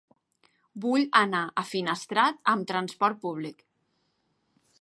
Vull 0.85 1.05
anar 1.19 1.43
a 1.63 1.65
Finestrat 1.73 2.41
amb 2.55 2.69
transport 2.73 3.23
públic. 3.27 3.65